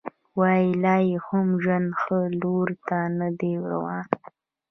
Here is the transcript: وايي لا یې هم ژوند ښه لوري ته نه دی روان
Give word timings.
وايي 0.39 0.69
لا 0.83 0.95
یې 1.09 1.17
هم 1.27 1.47
ژوند 1.63 1.89
ښه 2.01 2.17
لوري 2.39 2.77
ته 2.87 2.99
نه 3.19 3.29
دی 3.39 3.53
روان 3.69 3.99